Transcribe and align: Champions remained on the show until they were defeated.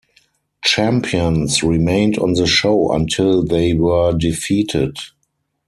Champions 0.63 1.61
remained 1.61 2.17
on 2.17 2.33
the 2.33 2.47
show 2.47 2.91
until 2.91 3.45
they 3.45 3.75
were 3.75 4.17
defeated. 4.17 4.97